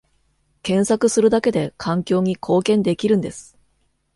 [0.63, 3.55] 検索するだけで環境に貢献できるんです